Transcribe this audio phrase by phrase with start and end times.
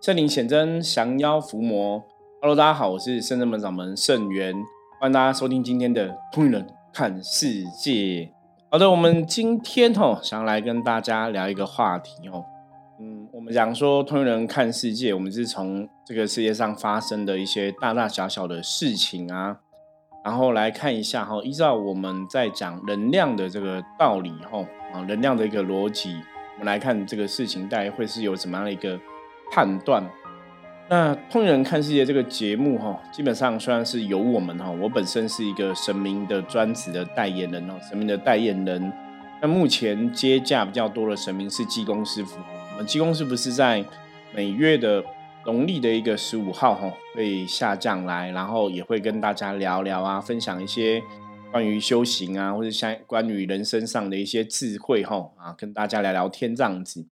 [0.00, 2.02] 圣灵显真，降妖伏魔。
[2.40, 4.54] Hello，大家好，我是圣真门掌门圣元，
[4.98, 7.92] 欢迎大家收听今天的《通人看世界》。
[8.70, 12.42] 好的，我们今天哦，想来跟大家聊一个话题哦。
[12.98, 19.58] 嗯，我们讲说通人看世界，我们是从这个世界上发生的一些大大小小的事情啊，
[20.24, 26.14] 然后来看一下哈，依照我们在讲能量的这个道理哈啊，能量的一个逻辑，
[26.54, 28.98] 我们来看这个事情大概会是有怎么样的一个
[29.50, 30.02] 判断。
[30.88, 38.92] 那通人看世界这个节目哈，基本上虽然是由我们哈，我本身是一个神明的专职的代言人哦，神明的代言人。
[39.40, 42.40] 那目前接驾比较多的神明是济公师傅，
[42.72, 43.84] 我们济公师傅是在
[44.34, 45.02] 每月的
[45.46, 51.00] 农历的一个十五号哈，会下降来，然后也会跟大家聊聊啊，分享一些
[51.52, 57.06] 关于修行啊，或者像关于人生上的一些智慧哈啊，跟大家聊聊天这样子。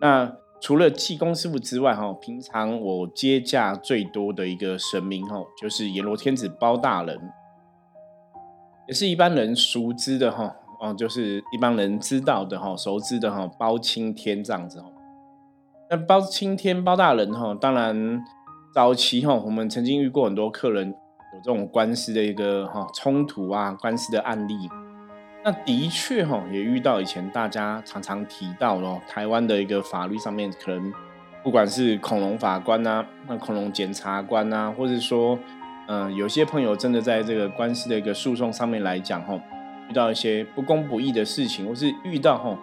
[0.00, 7.18] 那除了济公师傅之外，哈，平常我接驾最多的一个神明，哈，就是阎罗天子包大人，
[8.86, 14.88] 也是一般人熟知的，哈，哦，就是一般人知道的，哈，熟知的，哈，包青天这样子，哈。
[15.88, 18.22] 那包青天包大人，哈，当然
[18.74, 24.54] 早期，哈，我们曾经遇过很多客人有这种官司的一个，哈，冲突啊，官司的案例。
[25.42, 30.92] 那的确哈，也遇到以前大家常常提到咯，台湾的一个法律上面，可能
[31.42, 35.38] 不管是恐龙法官呐，那恐龙检察官呐，或者说，
[35.88, 39.40] 嗯，有些朋友真的在这个官司的一个诉讼上面来讲，哈，
[39.88, 42.58] 遇到一些不公不义的事情，或是遇到哈，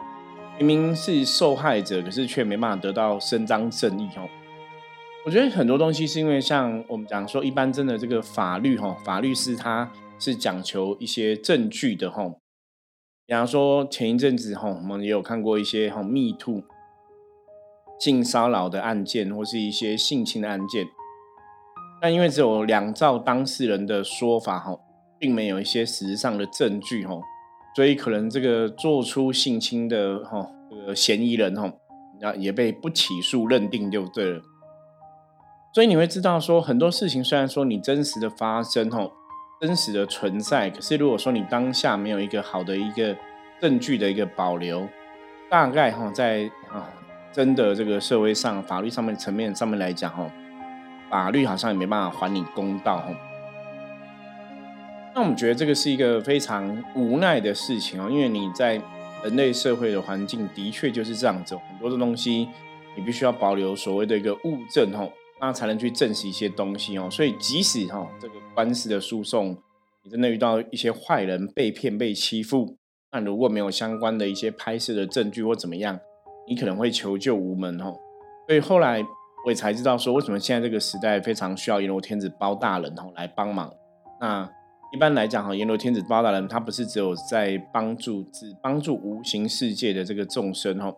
[0.59, 4.21] 明明是受害者，可是却没办法得到伸张正义，哈。
[5.25, 12.23] 我觉得很多东西是因为像我们讲说，一般真的这个法律，哈，法律是它是讲求一些证据的，哈。
[13.27, 16.63] 比方说，前一阵子哈，我们也有看过一些哈密兔
[17.99, 20.87] 性骚扰的案件，或是一些性侵的案件。
[22.01, 24.79] 但因为只有两造当事人的说法哈，
[25.19, 27.19] 并没有一些实质上的证据哈，
[27.75, 31.73] 所以可能这个做出性侵的哈这个嫌疑人哈，
[32.21, 34.41] 那也被不起诉认定就对了。
[35.73, 39.11] 所以你会知道说，很多事情虽然说你真实的发生哈。
[39.59, 43.15] 真实的存在，可是如果说你当下没有一个好的一个
[43.59, 44.87] 证据的一个保留，
[45.49, 46.87] 大概哈在啊
[47.31, 50.29] 真的这个社会上法律上面层面上面来讲哈，
[51.09, 53.07] 法律好像也没办法还你公道哈。
[55.15, 58.79] 那我们觉得这个是一个非常无奈的事情哦，因为你在
[59.23, 62.47] 人类社会的环境的确就是这样子，很多的东西
[62.95, 65.09] 你必须要保留所谓的一个物证哈。
[65.39, 69.55] 那才能去证实一些东西哦，所以即使哈这个官司的诉讼，
[70.03, 72.75] 你真的遇到一些坏人被骗被欺负，
[73.11, 75.99] 那如果没有相关的一些拍摄的证据或怎么样，
[76.47, 77.95] 你可能会求救无门哦。
[78.47, 79.03] 所以后来
[79.45, 83.71] 我也才知道说，为什么现在这个时代非常需要阎罗天子包大人哦来帮忙。
[84.19, 84.49] 那
[84.93, 90.95] 一般来讲哈，阎罗天子包大人他不是只有在帮助只帮助无形世界的这个众生哦。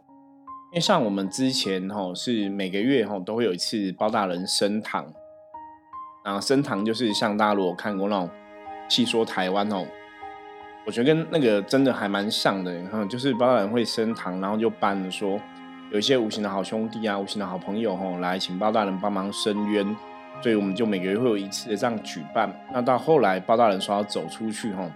[0.71, 5.03] 因为像我们之前吼是每个月吼都会有一次包大人升堂，
[6.23, 8.29] 然后升堂就是像大家如果看过那种
[8.87, 9.83] 戏说台湾哦，
[10.85, 15.41] 我觉得跟那个真的还蛮像的，然后就是包大人会升堂，然后就办说
[15.91, 19.97] 有一些无形的好兄弟啊、无形的好朋友吼来请包大人帮忙伸冤，
[20.43, 22.53] 所以我们就每个月会有一次的这样举办。
[22.71, 24.87] 那到后来包大人说要走出去吼，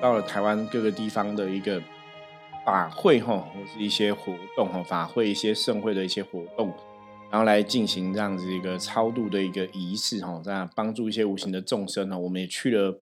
[0.00, 1.82] 到了台湾各个地方的一个。
[2.64, 6.72] 法会哈，或是一些活动哈，法会一些盛会的一些活动，
[7.30, 12.18] 然后来进行这样子一个超度的一个仪式哈，这样帮助一些无形的众生呢。
[12.18, 13.00] 我们也去了，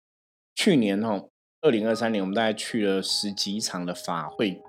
[0.55, 1.23] 去年哈，
[1.63, 4.61] 二零二三年，我们大概去了十几场的法会。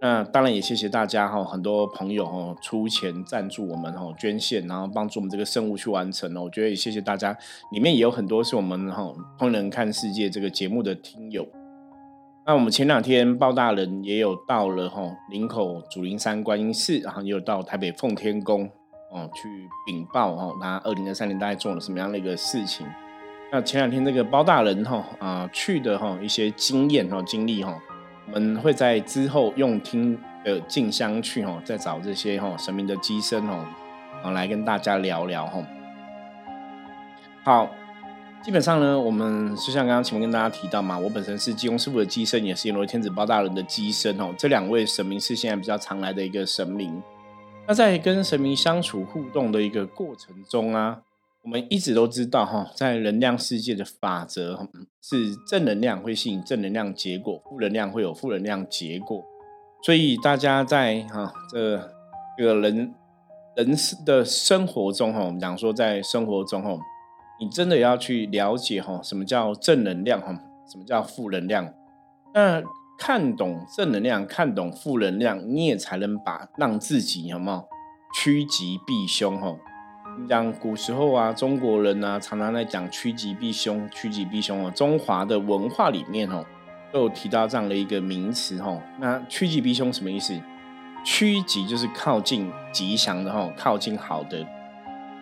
[0.00, 6.40] 那当然也谢谢大家哈，很多朋友哈出钱赞助我们哈，捐献，然后帮助我们这个圣物去完成了。
[6.40, 7.36] 我觉得也谢谢大家，
[7.72, 9.02] 里面也有很多是我们哈
[9.36, 11.44] 《通人看世界》这个节目的听友。
[12.48, 18.64] 那我们前两天包大人也有到了哈林口主林山观音寺，然后也有到台北奉天宫
[19.12, 22.86] 哦去禀报哈他二零二三年大概做了什么样的一个事情。
[23.52, 27.78] 那前两天这个包大人哈啊去的哈一些经验哈经历哈，
[28.32, 33.62] 我们会在之后用听的进香去哈再找这些哈神明的机身哦，
[34.22, 35.62] 啊来跟大家聊聊哈。
[37.44, 37.68] 好。
[38.42, 44.32] 基本上呢，我们就像刚刚前面跟大家提到嘛，我本身是济公师傅的机身，也是阎罗天子包大人的机身哦。
[44.38, 47.02] 这两位神明是现在比较常来的一个神明。
[47.66, 51.02] 那在跟神明相处互动的一个过程中啊，
[51.42, 54.66] 我们一直都知道哈，在能量世界的法则
[55.02, 59.22] 是正能量会吸引正能量结果，负能量会有负能量结果。
[59.84, 61.76] 所以大家在哈这
[62.38, 62.94] 这个人
[63.56, 63.76] 人
[64.06, 66.70] 的生活中哈，我们讲说在生活中哈，
[67.40, 70.32] 你真的要去了解哈，什么叫正能量哈，
[70.70, 71.72] 什么叫负能量。
[72.34, 72.62] 那
[72.98, 77.64] 看懂正能量，看懂负能量，你也才能把让自己有没有
[78.14, 79.56] 趋吉避凶哈。
[80.28, 84.70] 讲古时候啊，中国人呢常常在讲趋吉避凶，趋吉避凶哦。
[84.74, 86.44] 中华的文化里面哦，
[86.92, 88.82] 都有提到这样的一个名词哦。
[88.98, 90.36] 那趋吉避凶什么意思？
[91.04, 94.44] 趋吉就是靠近吉祥的哈，靠近好的；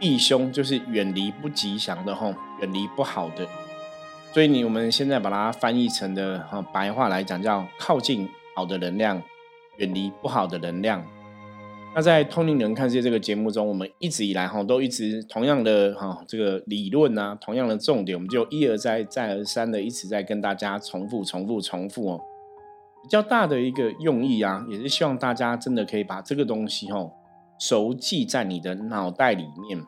[0.01, 3.47] 避凶就是远离不吉祥的吼，远离不好的。
[4.33, 9.23] 所以你我们现在把它翻译成的哈白话来讲，叫靠近好的能量，
[9.79, 11.05] 远离不好的能量。
[11.95, 22.21] 那在《通灵人看世界》这个节目中，我们一直以来哈都一直同样的哈这个理论啊，同样的重点，我们就一而再再而三的一直在跟大家重复、重复、重复哦。
[23.03, 27.11] 比较大的一个用意啊，也是希望大家真的可以把这个东西哈
[27.59, 29.79] 熟记在你的脑袋里面，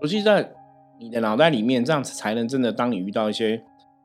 [0.00, 0.52] 熟记在
[0.98, 3.64] 你的脑袋里面，这样子才能真的当你遇到一些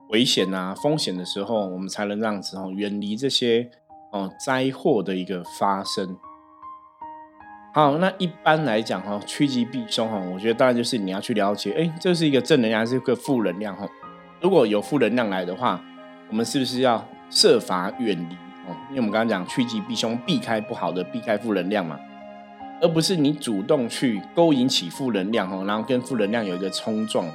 [0.10, 3.70] 危险啊、风险的时候，我们才能这样子哦远离这些
[4.12, 6.16] 哦灾祸的一个发生。
[7.74, 13.88] 好，那一般来讲哈，趋吉避凶哈，我觉得当然就是你要去了解，哎，这是一个正能量还是一个负能量哈？
[14.40, 15.84] 如果有负能量来的话，
[16.30, 18.38] 我们是不是要设法远离
[18.68, 18.76] 哦？
[18.90, 22.00] 因为我们刚刚讲趋吉避凶，避开不好的，避开负能量嘛，
[22.82, 27.26] 而不是你主动去勾引起负能量哈，然后跟负能量有一个冲撞。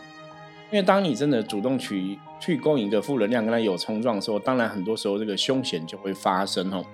[0.71, 6.85] 因为当你真的主动去去勾引一个负能量跟它有冲撞的时候，当然很多时候这个凶险就会发生哦。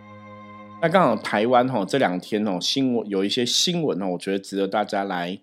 [0.80, 5.38] 那刚好台湾哈这两天哦新闻有一些新闻哦，我觉得值得大家来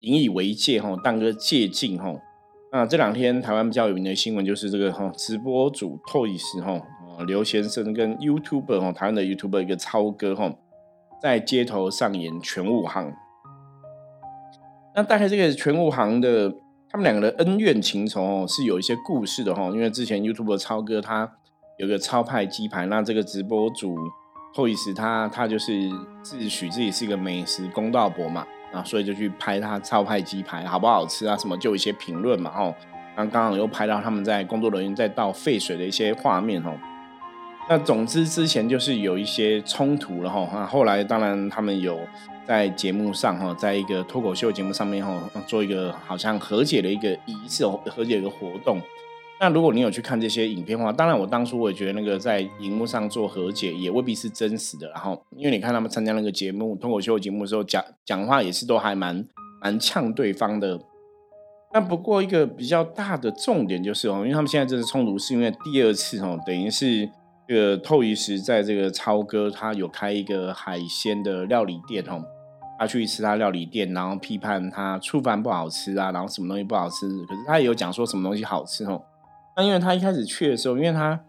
[0.00, 2.14] 引以为戒哈，当个借鉴哈。
[2.72, 6.80] 那这两天台湾比较有名的新闻就是这个哈直播主 Toys 哈
[7.24, 10.52] 刘先生跟 YouTuber 哦台湾的 YouTuber 一个超哥哈
[11.20, 13.12] 在街头上演全武行。
[14.94, 16.50] 那大概这个全武行的
[16.88, 21.30] 他们两个的恩怨情仇哦是有一些故事的哈，因为之前 YouTuber 超哥他
[21.78, 23.96] 有个超派鸡排，那这个直播主。
[24.54, 25.90] 后意思，他他就是
[26.22, 32.74] 自诩自己是一个美食公道伯嘛，啊，所以就去拍他超派鸡排好不好吃啊，什么就一些评论嘛，吼，
[33.18, 36.72] 那刚刚又拍到他们在工作人员在倒废水的一些画面，吼，
[37.68, 41.98] 那总之之前就是有一些冲突了，吼，那后来当然他们有
[42.46, 48.80] 在节目上，哈，在一个脱口秀节目上面，哈，做一个好像和解的一个仪式，和解一个活动。
[49.40, 54.88] 那如果你有去看这些影片的话，当然我当初我也觉得那个在荧幕上做和解也未必是真实的。
[54.90, 59.26] 然后，因为你看他们参加那个节目脱口秀节目的时候讲讲话也是都还蛮
[59.60, 60.80] 蛮呛对方的。
[61.74, 67.06] 那不过一个比较大的重点就是哦，因为他们现在这次冲突是因为第二次哦，等于是
[67.48, 72.20] 这个透鱼时在这个超哥他有开一个海鲜的料理店哦，
[72.78, 79.00] 他去吃他料理店，然后批判他醋饭不好吃啊，然后什么东西不好吃，可是他也有讲说什么东西好吃哦。
[79.56, 81.20] 那因为他一开始去的时候，因为他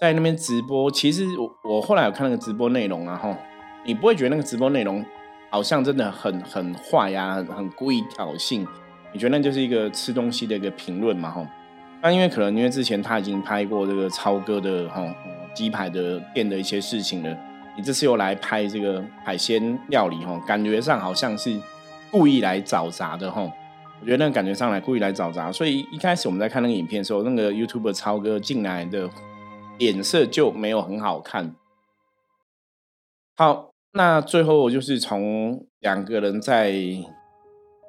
[0.00, 3.36] 在那边直播，其实我我后来有看那个直播内容啊，哈，
[3.84, 5.04] 你不会觉得那个直播内容
[5.50, 8.64] 好像真的很很坏呀，很故意挑衅，
[9.12, 11.44] 你觉得那就是一个吃东西的一个评论嘛，吼。
[12.00, 15.04] 那因为可能因为之前他已经拍过这个超哥的吼
[15.54, 17.36] 鸡排的店的一些事情了，
[17.76, 21.60] 你这次又来拍这个海鲜料理，哈，感觉上好像是
[22.10, 23.50] 故意来找茬的，哈。
[24.00, 29.10] 我觉得那个感觉上来故意来找茬，所以一开始我们在看那个影片的时候，那个 YouTube 超哥进来的
[29.76, 31.56] 脸色就没有很好看。
[33.36, 36.72] 好，那最后就是从两个人在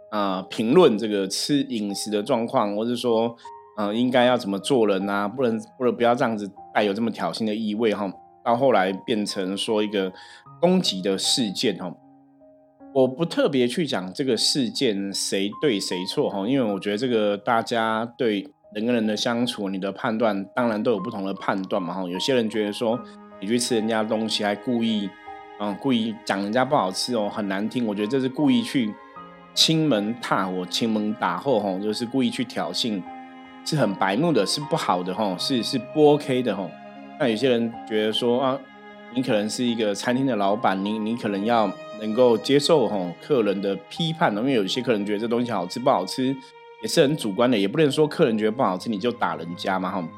[0.09, 3.37] 啊评论这个吃饮食的状况，或者说
[3.79, 8.11] 嗯应该要怎么做人啊，不能不能不要这样子带有这么挑衅的意味哈，
[8.43, 10.11] 到后来变成说一个
[10.59, 11.89] 攻击的事件哈。
[12.93, 18.41] 我不特别去讲这个事件谁对谁错哈，因为我觉得这个大家对
[18.73, 22.03] 人跟人的相处，你的判断当然都有不同的判断嘛哈。
[22.09, 22.99] 有些人觉得说
[23.39, 25.09] 你去吃人家东西还故意，
[25.61, 27.85] 嗯，故意讲人家不好吃哦，很难听。
[27.85, 28.93] 我觉得这是故意去
[29.53, 33.01] 亲门踏火、亲门打后哈，就是故意去挑衅，
[33.65, 36.69] 是很白目的，是不好的哈，是是不 OK 的哈。
[37.19, 38.59] 那有些人觉得说啊，
[39.13, 41.71] 你可能是一个餐厅的老板，你你可能要。
[42.01, 46.33] 能够接受哈客人的批判，因为有些客人觉得这东西好吃不好吃，
[46.81, 50.09] 也是很主观的，也不能说客人觉得不好吃你就打人家嘛哈。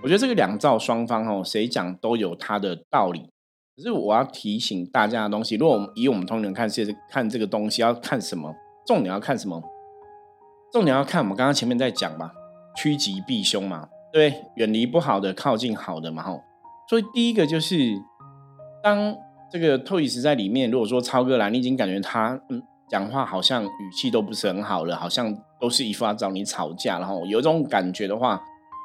[0.00, 3.28] 我觉得这个两造双方哈，谁讲都有他的道理。
[3.76, 8.54] 可是我要提醒大家的东西，如果我们以我们通常看世界看这个东西，要看什么？
[8.86, 9.60] 重点要看什么？
[10.72, 12.30] 重点要看我们刚刚前面在讲嘛，
[12.76, 16.42] 趋吉避凶嘛，对，远离不好的，靠近好的嘛吼。
[16.88, 17.76] 所以第一个就是
[18.82, 19.16] 当。
[19.52, 28.42] 这个托伊斯在里面，如果说超哥来，你已经感觉他嗯讲话好像语气都不是很好了，好像都是一副要找你吵架，然后有一种感觉的话，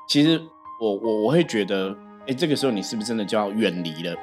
[0.07, 0.39] 其实
[0.79, 1.95] 我我我会觉得，
[2.27, 4.15] 哎，这个时候你是不是真的就要远离了？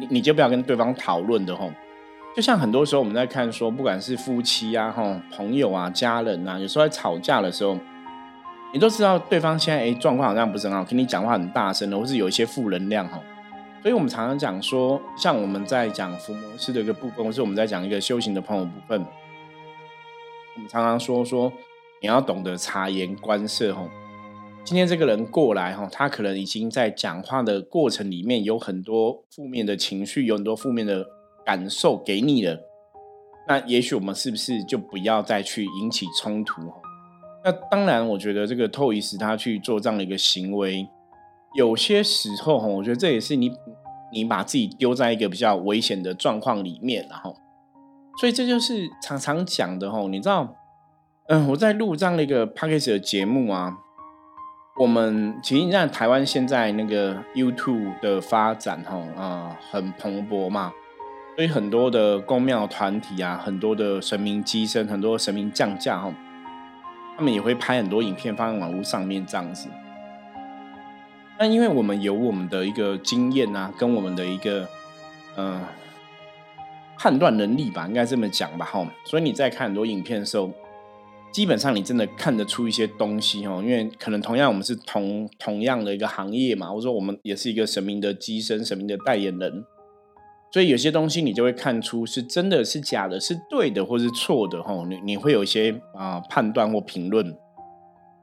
[0.00, 1.70] 你你就不要跟对方讨论的吼。
[2.34, 7.78] 就像很多时候我们在看说，不管是夫妻啊、哈朋友啊、家人啊，有时候在吵架的时候，
[8.72, 13.20] 你都知道对方现在哎状况好像不是很好，跟你讲话很大声的，或是有一些负能量哈。
[13.82, 19.00] 所以我们常常讲说，像我们在讲伏魔师的一个部分，或是我们在讲一个修行的朋友部分，
[20.56, 21.52] 我们常常说说
[22.00, 23.88] 你要懂得察言观色哈。
[24.64, 31.06] 今天这个人过来哈，他可能已经在讲话的过程里面有很多负面的情绪，有很多负面的。
[31.44, 32.56] 感受给你了，
[33.48, 36.62] 那也许我们是不是就不要再去引起冲突？
[37.44, 40.88] 那当然，我觉得这个透伊斯他去做这样的一个行为，
[41.54, 43.52] 有些时候哈，我觉得这也是你
[44.12, 47.34] 你把自己丢在一个比较危险的状况里面，然后，
[48.20, 50.00] 所以这就是常常讲的哈。
[50.08, 50.54] 你知道，
[51.28, 53.76] 嗯，我在录这样的一个 p a c k a g e 的节目啊，
[54.78, 60.72] 我们其实你看台湾现在那个 YouTube 的发展哈啊很蓬勃嘛。
[61.34, 66.12] 所以很多的公庙团体啊，很多的神明机身，很多神明降价哈，
[67.16, 69.68] 他们也会拍很多影片放在网络上面这样子。
[71.38, 74.68] 那因为我们有我们的一个经验啊，跟我们的一个
[75.36, 75.60] 呃
[76.96, 78.86] 判断能力吧，应该这么讲吧哈。
[79.04, 80.50] 所以你在看很多影片的时候，
[81.32, 83.56] 基本上你真的看得出一些东西哈。
[83.56, 89.64] 因为可能同样我们是同同样的一个行业嘛，或者说我们也是一个神明的机身、神明的代言人。
[90.52, 94.84] 所以有些东西你就会看出是真的是假的，是对的或是错的哈。
[94.86, 97.32] 你你会有一些啊判断或评论。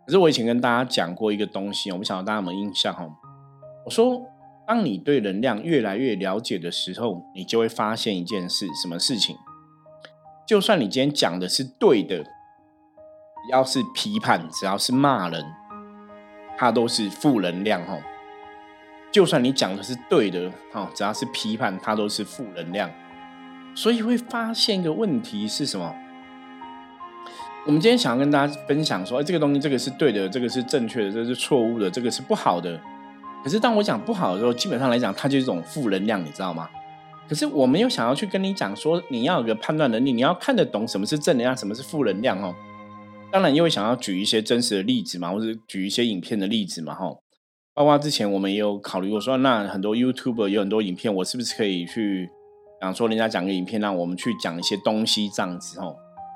[0.06, 3.10] 可是我以前跟大家讲过一个东西，我不晓得大家有没有印象哈。
[3.84, 4.22] 我说，
[4.68, 9.36] 当你对能量越来越了解的时候，你就会发现一件事，什么事情？
[10.48, 12.30] 就算你今天讲的是对的，只
[13.52, 15.44] 要是批判，只要是骂人，
[16.58, 17.98] 它都是负能量哈。
[19.12, 22.90] 就算你讲的是对的，哈，只要是批判，它都是负能量。
[23.76, 25.96] 所以会发现一个问题是什么？
[27.66, 32.80] 我们今天想要跟大家分享说，哎，这个东西这个是对的，这个是正确的，这个是错误的，这个是不好的。
[33.44, 36.70] 可是当我讲不好的时候，基本上来讲，它就是一种负能量，你知道吗？
[37.28, 42.56] 可是我没有想要去跟你讲说，你要有个判断能力，你要看得懂什么是正能量，什么是负能量哦。
[43.32, 47.06] 当然，因为想要举一些真实的例子嘛，或者举一些影片的例子嘛，哈。
[47.80, 52.30] 包括之前我们也有考虑过，说那很多 YouTube 有很多影片，我是不是可以去
[52.82, 55.96] 讲说人家讲个影片，让我们去讲一些东西这样子哦？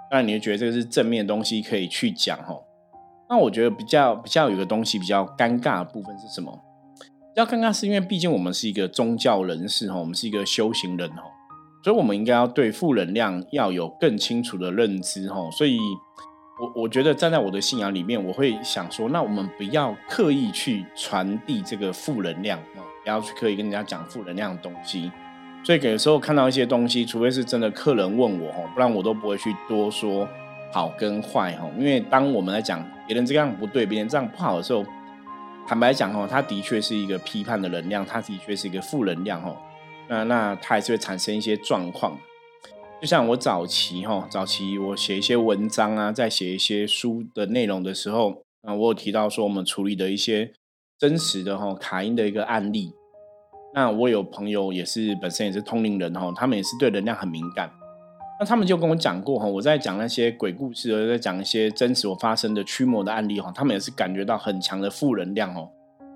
[0.09, 2.63] 当然，你会觉得这个是正面东西可以去讲哦。
[3.29, 6.57] 那我觉得比较比较有个东西比较尴尬的部分是什么？
[7.35, 11.23] 比较尴尬是因为毕竟我们是一个宗教人士哈，我们是一个修行人吼，
[11.83, 15.77] 所以我们应该要对负能量要有更清楚的认知哈，所以。
[16.59, 25.11] 我我觉得站在我的信仰里面，我会想说，那我们不要刻意去传递这个负能量啊，不要去刻意跟人家讲负能量的东西。
[25.63, 30.27] 所以有时候看到一些东西，除非是真的客人问我不然我都不会去多说
[30.71, 31.67] 好跟坏哈。
[31.75, 34.85] 因为当我们来讲别人这样不对，别人这样不好的时候，
[35.67, 39.57] 坦白讲哦，他的确是一个批判的能量，他的确是一个负能量哦。
[40.07, 42.15] 那那他还是会产生一些状况。
[43.03, 50.53] 就像我早期哈，早期我写一些文章啊，在写一些书的内容的时候，啊，我有提到说我们处理的一些
[50.97, 52.93] 真实的哈卡因的一个案例。
[53.73, 57.69] 那我有朋友也是本身也是通灵人哈，他们也是对能量很敏感。
[58.39, 65.69] 那他们就跟我讲过哈，我在讲那些鬼故事，在讲一些真实我发生的驱魔的案例哈，他们也是感觉到很强的负能量哦。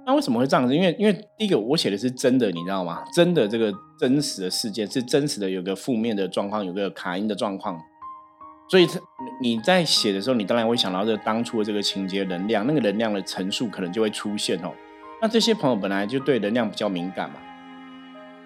[0.08, 0.74] 那为什么会这样子？
[0.74, 3.04] 因为因为第一个我写的是真的，你知道吗？
[3.14, 7.78] 真的这个真实的事件是真实的，有个负面的状况，有个卡因的状况，
[8.70, 8.88] 所以
[9.42, 14.72] 你在写的时候，你当然会想到这当初的这个情节能量，那个能量的陈述可能就会出现哦。
[15.22, 17.36] 那这些朋友本来就对能量比较敏感嘛，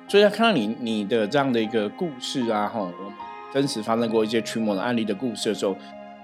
[0.07, 3.13] 所以他看到你你的这样的一个故事啊，哈，我
[3.53, 5.75] 真实发生过一些驱魔的案例的故事的时候，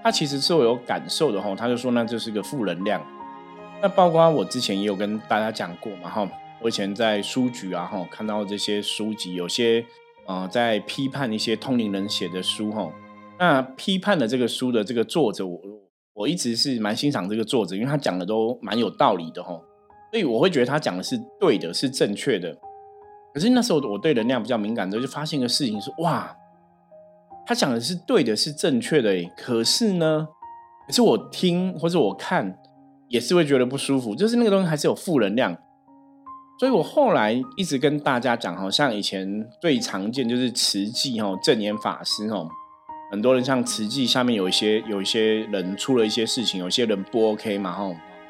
[0.02, 1.54] 他其实是会有感受的哈。
[1.54, 3.00] 他就说那就是个负能量。
[3.80, 6.28] 那包括我之前也有跟大家讲过嘛，哈，
[6.60, 9.84] 我以前在书局啊，哈，看到这些书籍，有些
[10.26, 12.90] 呃在批判一些通灵人写的书，哈，
[13.38, 15.60] 那批判的这个书的这个作者，我
[16.12, 19.50] 我一直是蛮欣赏这个作者，因为他讲的都蛮有道理的，哈，
[20.10, 22.58] 所以我会觉得他讲的是对的，是正确的。
[23.32, 26.36] 可是那时候我对能量比较敏感的时候，就发现一个事情是，哇，
[27.46, 30.26] 他讲的是对的，是正确的，可是呢，
[30.88, 32.58] 可是我听或者我看。
[33.08, 35.56] 也是会觉得不舒服，就是那个东西还是有负能量。
[36.58, 42.44] 所以我后来一直跟大家讲，好像以前最常见就是慈济哈正言法师哈，
[43.12, 47.88] 很多人像慈济下面有一些有一些人出了一些事情，有些人不 OK 嘛哈，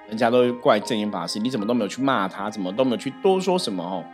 [0.08, 4.04] 人家都怪正言法师，你怎么都没有去骂他，怎么都没有去多说什么哦。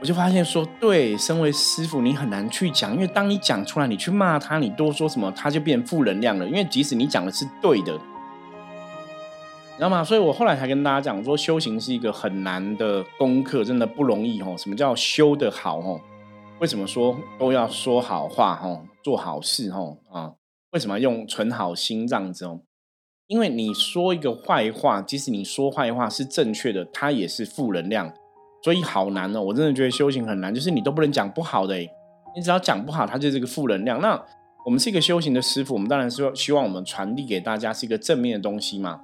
[0.00, 6.44] 我就发现说，对，身为师傅，你很难去讲，因为当你讲出来，你去骂他，你多说什么，他就变负能量了。
[6.46, 7.96] 因为即使你讲的是对的。
[9.76, 10.04] 知道吗？
[10.04, 14.54] 所以我后来才跟大家讲说，修行是一个很难的功课，真的不容易哦。
[14.56, 16.00] 什么叫修得好哦？
[16.60, 20.32] 为什么说都要说好话哦，做好事哦啊？
[20.70, 22.60] 为什么用存好心这样子哦？
[23.26, 28.12] 因为你说一个坏话，即使你说坏话是正确的，它也是负能量，
[28.62, 29.42] 所以好难哦。
[29.42, 31.76] 我真的觉得修行很难，就是你都不能讲不好的，
[32.36, 34.00] 你只要讲不好，它就是个负能量。
[34.00, 34.22] 那
[34.64, 39.00] 我们是一个修行的师傅，我们当然是希望我们传递给大家是一个正面的东西嘛。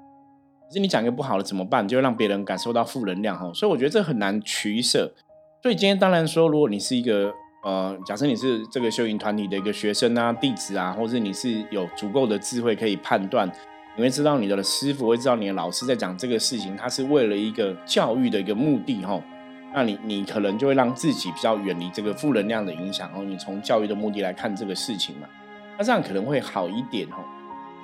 [0.70, 1.86] 可是你讲一个不好的怎么办？
[1.88, 5.12] 就会让别人感受到负能量哈，所以我觉得这很难取舍。
[5.60, 7.34] 所以今天当然说，如果你是一个
[7.64, 13.50] 呃，假设你是这个修行团体的一个学生啊、弟子啊，或者你是有足够的智慧可以判断，
[13.96, 19.20] 你会知道你的师傅会知道你的老师在讲这个事情，他是为了一个教育的一个目的哈。
[19.74, 23.24] 那你你可能就会让自己比较远离这个负能量的影响哦。
[23.24, 25.26] 你从教育的目的来看这个事情嘛，
[25.76, 27.18] 那这样可能会好一点哦。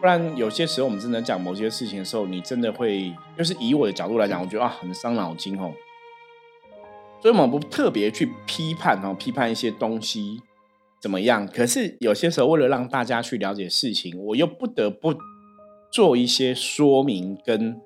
[0.00, 5.72] 不然有些时候我们真的讲某些事情的时候，你真的会就是以我的角度来讲，我觉得啊很伤脑筋哦。
[7.20, 10.40] 所以我们不特别去批判哦，批判一些东西
[11.00, 11.46] 怎么样。
[11.46, 15.14] 可是有些时候为了让大家去了解事情，我又不得不
[15.90, 17.80] 做一些说明跟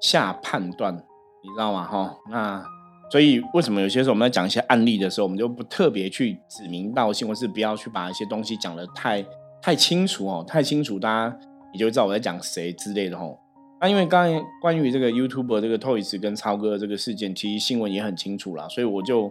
[0.00, 1.84] 下判断，你知道吗？
[1.84, 2.64] 哈，那
[3.10, 9.26] 所以为什么有些时候我们在讲一些案例的时候，我们就不特别去指名道姓，或是不要去把一些东西讲的太。
[9.60, 11.36] 太清楚哦，太清楚，大家
[11.72, 13.36] 你就知道我在讲谁之类的哦。
[13.80, 19.24] 那因为刚才关于这个 YouTube 这个 Toys 跟超哥这个事件，其实新闻也很清楚啦，所以我就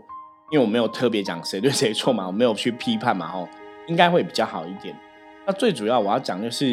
[0.51, 3.47] 因为我没有特别讲谁 对谁错嘛，我没有去批判嘛，吼，
[3.87, 4.95] 应该会比较好一点。
[5.45, 6.65] 那最主要我要讲就是，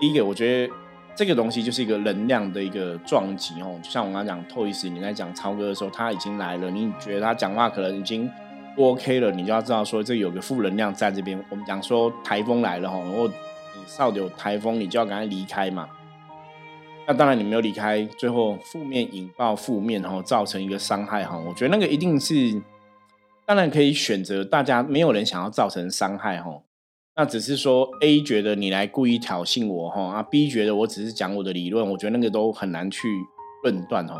[0.00, 0.72] 第一个，我觉得
[1.14, 8.30] 这个东西就是一个能量的一个撞击哦，就像我刚刚讲 Toys，你在讲超哥的时候，他已经来了，你觉得他讲话可能已经。
[8.76, 11.42] 不 OK 了，你就要知道说这有个负能量在这边。
[11.50, 13.34] 我们讲说台风来了哈，然后你
[13.86, 15.88] 少有台风，你就要赶快离开嘛。
[17.06, 21.36] 那当然你没有离开，最后负面引爆负面，然后造成一个伤害哈。
[21.38, 22.62] 我觉得那个一定是，
[23.44, 26.62] 当然可以选择大家没有人想要造成伤害哈。
[27.16, 33.08] 那只是说 A 觉得你来故意挑衅我哈，啊 B 觉得我只是讲我的理论，我觉得那个都很难去
[33.64, 34.14] 论断哦。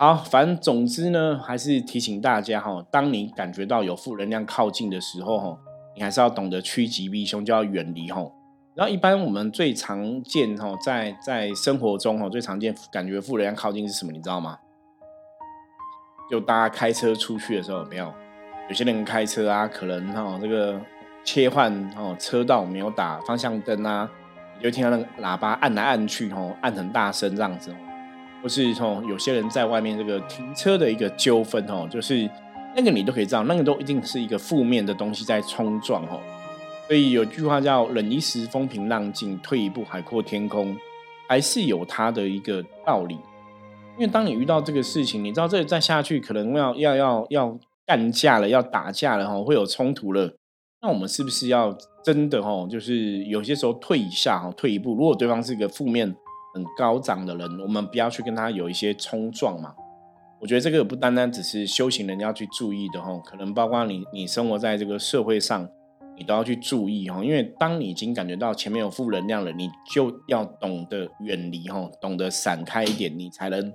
[0.00, 5.58] 好，反正总之呢，还是提醒大家哈，当你感觉到有负能量靠近的时候哈，
[5.96, 8.24] 你还是要懂得趋吉避凶，就要远离哈。
[8.76, 14.12] 然后一般我们最常见哈，在在生活中哈，最常见感觉负能量靠近是什么？
[14.12, 14.56] 你知道吗？
[16.30, 18.14] 就大家开车出去的时候，有没有？
[18.68, 20.80] 有些人开车啊，可能哈这个
[21.24, 24.08] 切换哦车道没有打方向灯啊，
[24.58, 27.74] 你就听到那个喇叭按来按去哦，按很大声这样子。
[28.42, 32.28] 或是从有些人在外面这个停车的一个纠纷哦，就是
[32.76, 36.20] 那个你都可以知道，那个都一定是一个负面的东西在冲撞哦。
[36.86, 40.76] 所以有句话叫“忍一时风平浪静，退一步海阔天空”，
[41.28, 43.14] 还是有它的一个道理。
[43.96, 50.32] 因为当你遇到这个事情，你知道这再下去可能要要要要干架了，要打架了哈，会有冲突了。
[50.80, 56.14] 那我们是不是要真的哈，就是有些时候退一下哈，退一步，如果对方是一个负面。
[56.54, 59.74] 很高涨的人，我们不要去跟他有一些冲撞嘛。
[60.40, 65.68] 我觉得这个不单单只是修行人要去注意的哈，可能包括你，你生活在这个社会上，
[66.16, 67.24] 你都要去注意哈。
[67.24, 73.72] 因为当你已经感觉到前面有负能量了，你就要懂得远离哈，懂得闪开一点，你才能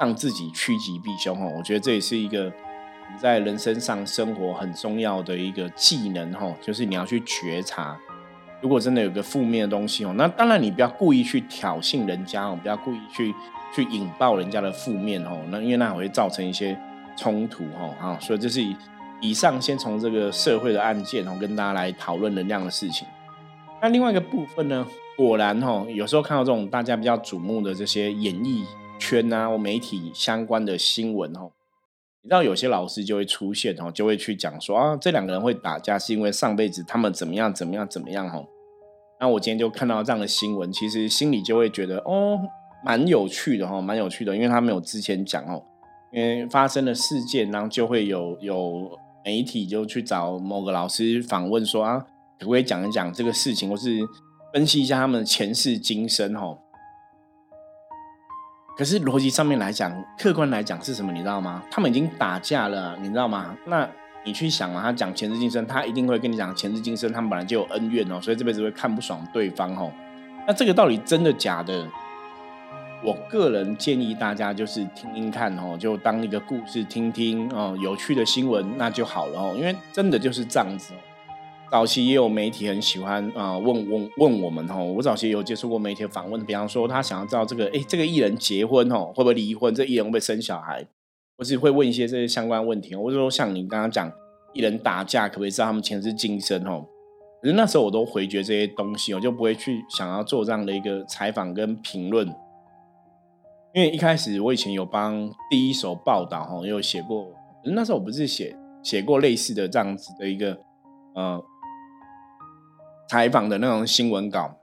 [0.00, 1.46] 让自己趋吉避凶哈。
[1.56, 7.96] 我觉得这也是一个你在人生上生活很重要的一个技能哈，就是你要去觉察。
[8.60, 13.34] 如果真的有个负面的东西哦，那当然你不要故意去挑衅人家哦，不要故意去
[13.74, 16.78] 去引爆人家的负面哦，那因为那会造成一些
[17.16, 18.62] 冲突哦，啊，所以这是
[19.20, 23.06] 以上先从这个社会的案件哦，跟大家来讨论能量的事情。
[23.80, 28.64] 那另外一个部分呢，果然哦，有时候看到这种大家比较瞩目的这些演艺
[28.98, 31.50] 圈啊或媒体相关的新闻哦，
[32.22, 38.46] 你知道有些老师就会出现哦，就会去讲说啊，这两个人会打架是因为上辈子他们怎么样怎么样怎么样哦。
[39.18, 42.38] 那我今天就看到这样的新闻，其实心里就会觉得哦，
[42.84, 45.62] 蛮有趣的哈，蛮有趣的，因为他没有之前讲哦，
[46.12, 48.90] 因为发生了事件，然后就会有有
[49.24, 52.04] 媒体就去找某个老师访问说啊，
[52.38, 53.98] 可不可以讲一讲这个事情，或是
[54.52, 56.58] 分析一下他们前世今生哈？
[58.80, 61.12] 可是逻辑上面来讲，客观来讲是什么？
[61.12, 61.62] 你知道吗？
[61.70, 63.54] 他们已经打架了，你知道吗？
[63.66, 63.86] 那
[64.24, 69.92] 你去想嘛，他讲前世今生，他一定会跟你讲前世今生，他们本来就有恩怨哦，所以这辈子会看不爽对方哦。
[70.46, 71.86] 那这个到底真的假的？
[73.04, 80.94] 我个人建议大家就是听听看哦，就当一个故事听听哦，有趣的新闻那就好了哦，因为真的就是这样子。
[81.70, 90.84] 早期也有媒体很喜欢啊问问问我们哦，我早期有接触过媒体访问，比方说他想要知道这个哎这个艺人结婚哦会不会离婚，这艺人会不会生小孩，
[91.38, 94.10] 或是会问一些这些相关问题，或者说像你刚刚讲
[94.52, 96.84] 艺人打架可不可以知道他们前世今生哦，
[97.40, 102.26] 可是那时候我都回绝这些东西，我就不会去想要做这样的一个采访跟评论，
[103.74, 107.28] 因为一开始我以前有帮第一手报道哈，也有写过，
[107.64, 110.58] 那时候我不是写写过类似的这样子的一个
[111.14, 111.40] 呃。
[113.10, 114.54] 采访的那种新闻稿，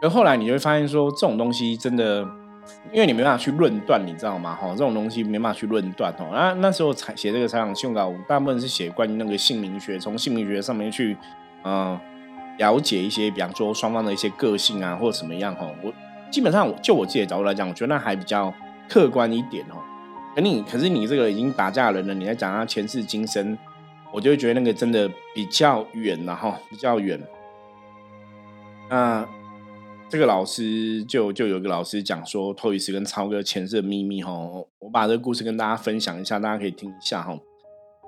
[0.00, 2.20] 而后来你就会发现说，这种东西真的，
[2.92, 4.54] 因为你没办法去论断，你知道吗？
[4.54, 6.28] 哈，这种东西没办法去论断哦。
[6.32, 11.16] 那那时候采写这个采访新闻稿，大部分是写关于那个姓名学，从姓名学上面去，
[11.64, 11.98] 嗯，
[12.58, 15.68] 了解一些，比方说双方的一些个性啊，或者什么样哈。
[15.82, 15.92] 我
[16.30, 18.54] 基本上就我自己的角度来讲，我觉得那还比较
[18.88, 19.74] 客观一点哦。
[20.36, 23.58] 可你可是你这个已经打架人了，你在讲他前世今生。
[24.12, 27.20] 我就会觉得那个真的比较远了哈，比较远。
[28.88, 29.26] 那
[30.08, 37.38] 这个老师就就有一个老师讲说，托伊斯跟超哥前世的秘密哈，我把这个故事跟大家分享一下，大家可以听一下哈。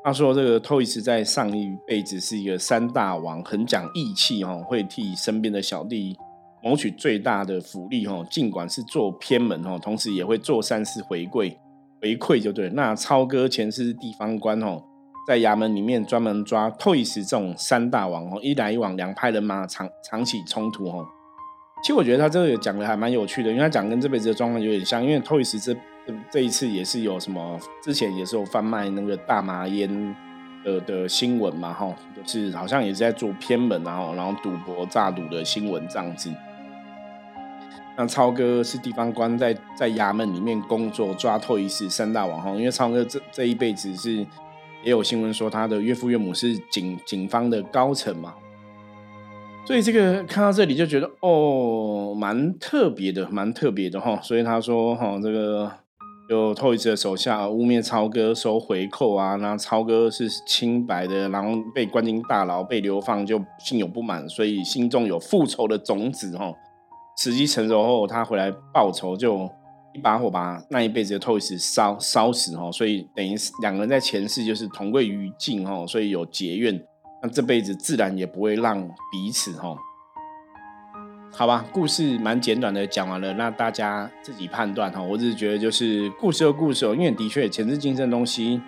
[0.02, 6.16] 他说这个托伊斯在上一辈子是一个三大王，很讲义气哈，会替身边的小弟
[6.64, 11.56] 谋取最大的福利哈，尽管是做偏门哈，同时也会做善事回馈
[12.00, 12.68] 回馈就对。
[12.70, 14.82] 那超哥前世是地方官哦。
[15.24, 21.06] 在衙门里面专门抓 Toys 这种三大王哦，一来一往两派人马长长起冲突哦。
[21.80, 25.02] 其实我觉得他这个讲的还蛮有趣的，因为他讲跟这辈子的状况有点像。
[25.02, 25.76] 因为 Toys 这
[26.30, 30.16] 这一次也是有什么，之前也是有贩卖那个大麻烟
[30.64, 36.32] 的的新闻嘛，哈，就是好像也是在做偏门然后然后赌博诈赌的新闻这样子。
[37.96, 44.26] 那超哥是地方官，在在衙门里面工作抓 Toys 三大王哈，因为超哥这这一辈子是。
[44.84, 48.34] 也有新闻说他的岳父岳母是警警方的高层嘛，
[49.66, 54.18] 所以这个看到这里就觉得哦，蛮特别的，蛮特别的哈。
[54.22, 55.70] 所以他说哈，这个
[56.28, 66.52] 有透一次的手下污蔑超哥收回扣啊，那超哥是清白的，然后被关进大牢被流放，就心有不满，所以心中有复仇的种子哈。
[67.16, 69.48] 时机成熟后，他回来报仇就。
[69.94, 76.82] 一把火把那一辈子的 Toys 烧烧死哦，所以等于是两个人在前世就是同归于尽哦，所以有结怨，
[77.22, 78.80] 那这辈子自然也不会让
[79.12, 79.76] 彼此哦。
[81.34, 85.00] 好吧，故事蛮简短的讲完了，那大家自己判断哈。
[85.02, 88.60] 我只是觉得就是故事的故事哦，因为的确前世今生的东西，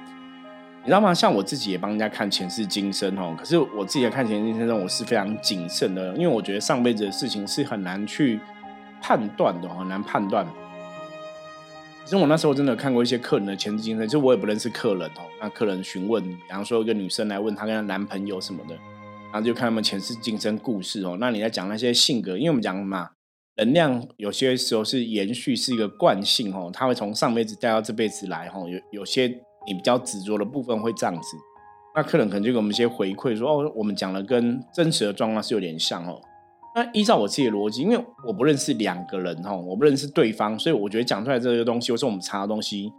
[0.83, 1.13] 你知道吗？
[1.13, 8.41] 像我自己也帮人家看前世今生哦，可是我自己看前世今生，我是非常谨慎的，因为我觉得上辈子的事情是很难去
[9.01, 10.47] 判断的，很难判断。
[12.05, 15.23] 其实我那时候真的看过一些客人的前世今生，就我也不认识客人哦。
[15.41, 18.75] 那客人询问，比方说一个女生来问她跟她男朋友什么的，
[19.33, 21.17] 然后就看他们前世今生故事哦。
[21.19, 23.13] 那你在讲那些性格，因为我们讲嘛，
[23.57, 28.69] 能量有些时候是延续，是一个惯性哦，它会从上辈子带到这辈子来哦。
[28.69, 29.27] 有有些
[29.67, 31.39] 你比较执着的部分会这样子，
[31.97, 36.21] 那客人可能就给我们一些回馈说哦，我们讲的跟真实的状况是有点像哦。
[36.77, 42.93] 那依照我自己的逻辑，因为我不认识两个人哈，我不认识对方，所以我觉得讲出来这个东西，或是我们查的东西，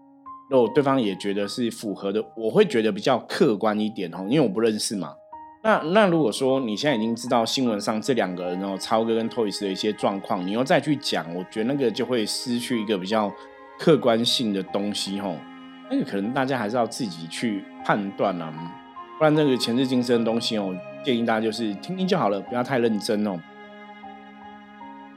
[0.50, 5.14] 如果对方也觉得是符合的，我会觉得比较客观一点哈，因为我不认识嘛。
[5.62, 13.30] 那那如果说你现在已经知道新闻上这两个人哦，超哥跟 Toys 的一些状况，你又再去讲，我觉得那个就会失去一个比较
[13.78, 15.36] 客观性的东西哈。
[15.92, 18.54] 那个可能大家还是要自己去判断啊，
[19.18, 23.38] 不然那个前世今生的东西哦，建议大家就是听听就好了，不要太认真哦。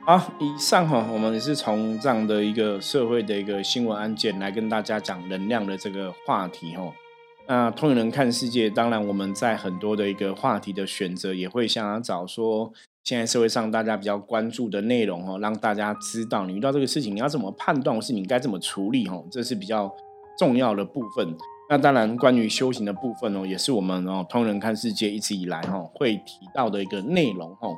[0.08, 6.90] 好，以上哈，我们是从这样的一个社会的一个新闻案件来跟大家讲能量的这个话题哈。
[7.46, 12.72] 那通人看世界，当然我们在很多的一个话题的选择，也会想要找说
[13.04, 19.94] 现在社会上大家比较关注的内容哦，让大家知道你遇到这个事情你要怎么判断，或是你该怎么处理哈，这是比较
[20.38, 21.36] 重要的部分。
[21.68, 27.68] 那当然，关于修行的部分哦，也是我们哦通人看世界一直以来哈会提到的一个内容哈。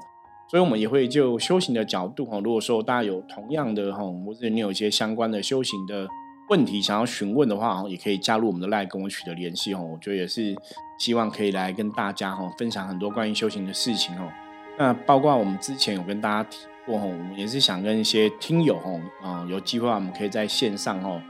[0.51, 6.09] 所以，我们也会就修行的角度哈，如果说大家有同样的哈，或者你有一些相关的修行的
[6.49, 9.81] 问题想要询问的话也可以加入我们的赖跟我取得联系哈。
[9.81, 10.57] 我觉得也是
[10.99, 14.29] 希望可以来跟大家哈分享很多关于修行的事情哦。
[14.77, 18.91] 那包括我们之前有跟大家提过哈，我们也是想跟一些听友哈，
[19.23, 21.23] 啊，有机会我们可以在线上哈，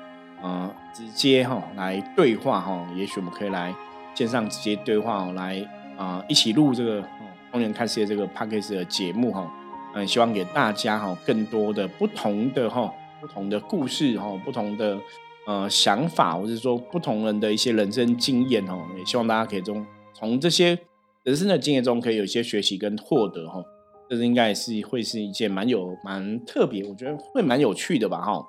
[0.43, 3.75] 嗯，直接哈来对话哈，也许我们可以来
[4.15, 5.63] 线上直接对话，来
[5.99, 7.03] 啊一起录这个
[7.51, 9.51] 《风人看世界》这个 p a c k a g e 的节目哈，
[9.95, 14.99] 嗯，希望给大家哈更多的不同的哈不同的故事哈不同的
[15.47, 20.79] 呃想法，或者说不同人的一些人生经验哦，也希望大家可以从从这些
[21.25, 23.63] 人生的经验中可以有一些学习跟获得哈。
[24.09, 28.45] 这是应该也是会是一件蛮有蛮特别，我觉得会蛮有趣的吧，哈！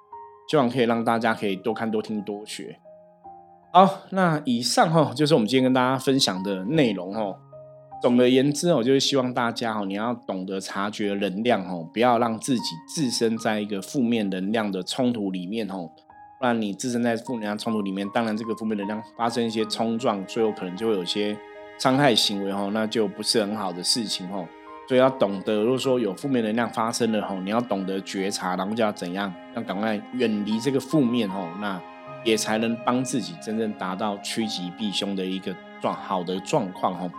[0.49, 2.79] 希望可以让大家可以多看多听多学。
[3.71, 7.35] 好，那以上哈就是我们今天跟大家分享的内容哈。
[8.01, 12.61] 总而言之哦，就是希望大家哦，你要懂得察觉能量哦，不要让自己
[12.95, 15.87] 置身在一个负面能量的冲突里面哦，
[16.39, 21.37] 不然你置身在负能量冲突里面，当然这个负面能量发生一些冲撞，最后可能就会有些
[21.77, 24.47] 伤害行为哦，那就不是很好的事情哦。
[24.87, 31.79] 所以要懂得，如果说有负面能量发生了吼，你要懂得觉察，然后就要怎样，要赶快远离这个负面吼，那
[32.25, 37.11] 也才能帮自己真正达到趋吉避凶的一个状好的状况哦。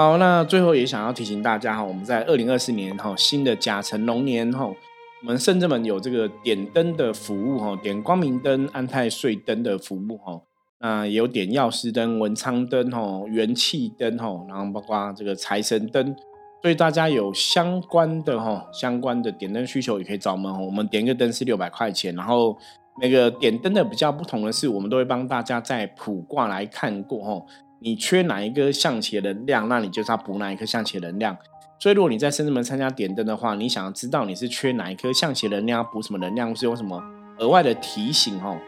[0.00, 10.40] 好，那最后也想要提醒大家哈，我们在二零二四年哈新的甲辰龙年哈，我们圣者们有这个点灯的服务哈，点光明灯、安太岁灯的服务哈。
[10.80, 16.16] 那有点药师灯、文昌灯、哈元气灯、哈，然后包括这个财神灯，
[16.62, 20.64] 所以大家有相关的哈相关的点灯需求，也可以找我们。
[20.64, 22.56] 我们点一个灯是六百块钱，然后
[23.02, 27.46] 那个点灯的比较不同的是，我们都会帮大家在卜卦来看过吼，
[27.82, 31.36] 你缺哪一颗象棋的能量，那你就是要补哪一颗象棋的能量。
[31.78, 37.02] 所以如果你在深圳门参加点灯的话，你想要知道你是缺哪一颗象棋能量，补什么能量，或是用什么
[37.38, 38.58] 额外的提醒哦。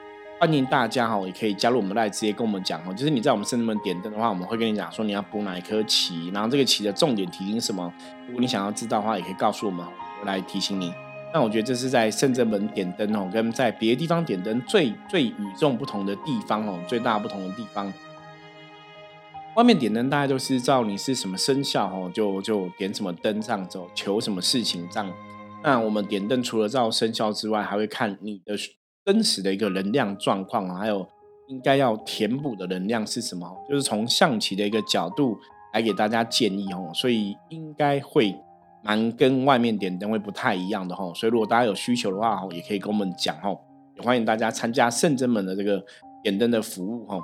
[0.40, 2.94] 欢迎大家哈，也可以加入我们来直接跟我们讲哦。
[2.94, 7.92] 就是你在我们圣人门点灯的话，我们会跟你讲说你要补哪一颗棋，然后这个棋的重点提醒什么。
[8.26, 9.86] 如果你想要知道的话，也可以告诉我们，
[10.20, 10.90] 我来提醒你。
[11.34, 17.92] 那我觉得这是在圣人门点灯哦，跟在别的地方点灯最最与众不同的地方哦，最大不同的地方。
[19.56, 25.12] 外面点灯大家都是照你是什么生肖哦，就就点什么灯上走，求什么事情这样。
[25.62, 28.54] 那我们点灯除了照生肖之外，还会看你的。
[29.04, 31.04] 真实的一个能量状况啊，还有
[31.48, 33.44] 应该要填补的能量是什么？
[33.68, 35.36] 就是从象棋的一个角度
[35.74, 38.32] 来给大家建议哦，所以应该会
[38.84, 41.12] 蛮跟外面点灯会不太一样的哈。
[41.16, 43.58] 所以如果大家有需求的话，也可以跟我们讲哦，
[43.96, 45.84] 也欢迎大家参加圣真门的这个
[46.22, 47.18] 点灯的服务哈。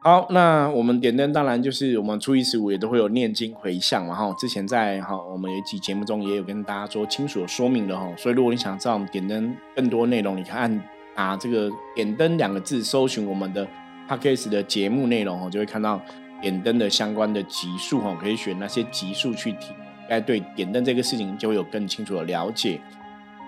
[0.00, 4.32] 好，那我们点灯当然就是我们初一十五也都会有念经回向嘛哈。
[4.38, 8.08] 之前在哈我们有一集节目中也有跟大家做清楚的说明了哈。
[8.16, 10.80] 所以如果你想知道我们点灯更多内容，你看
[11.16, 13.64] 打这个点灯两个字，搜寻我们的
[14.06, 16.00] p a c k a g e 的节目内容哦，就会看到
[16.40, 19.74] 点灯的相关的集数哈，可以选那些集数去听，
[20.08, 22.80] 该对点灯这个事情就会有更清楚的了解。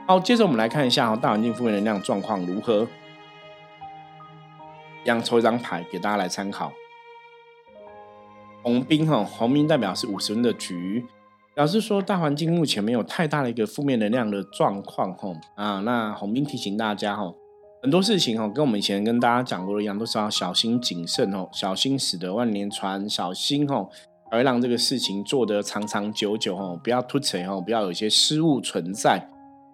[0.04, 2.84] 好，接着我们来看一下哈，大环境负面能量状况如何。
[5.04, 6.72] 一样抽一张牌给大家来参考。
[8.62, 11.06] 红兵哈，红兵代表是五十分的局，
[11.54, 15.80] 表示说大环境目前没有太大的一个负面能量的状况哈啊。
[15.80, 17.32] 那红兵提醒大家哈，
[17.82, 23.88] 很多事情哈，跟我们以前跟大家讲过的一样，都是要小心谨慎哦，小心驶得万年船，小心哦，
[24.30, 29.26] 而让这个事情做得长长久久哦，不要突锤哦，不要有一些失误存在。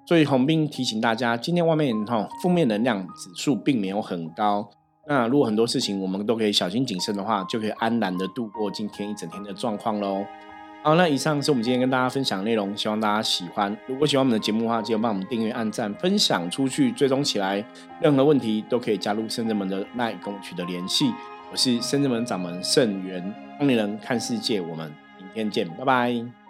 [0.06, 4.70] 所以红兵提醒大家，今天外面哈负面能量指数并没有很高。
[5.08, 10.24] 那如果很多事情我们都可以小心谨慎的话，就可以安然的度过今天一整天的状况喽。
[10.82, 13.76] 好，那以上是我们今天跟大家分享的内容，希望大家喜欢。
[13.86, 17.64] 如果喜欢我们的节目的话，记得帮我们订阅、按赞、分享出去，追踪起来。
[18.00, 21.12] 任何问题都可以加入圣人门的 LINE 跟我取得联系。
[21.50, 24.60] 我是圣人门掌门圣元，帮你人看世界。
[24.60, 26.45] 我们明天见，拜拜。